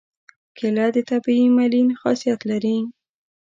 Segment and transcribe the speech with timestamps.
[0.57, 2.77] کېله د طبیعي ملین خاصیت لري.